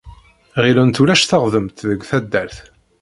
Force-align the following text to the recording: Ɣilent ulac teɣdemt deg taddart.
Ɣilent 0.63 1.01
ulac 1.01 1.23
teɣdemt 1.25 1.85
deg 1.89 2.01
taddart. 2.09 2.57